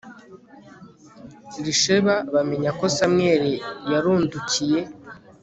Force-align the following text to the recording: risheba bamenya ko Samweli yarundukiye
risheba 1.65 2.13
bamenya 2.33 2.71
ko 2.79 2.85
Samweli 2.95 3.53
yarundukiye 3.91 4.79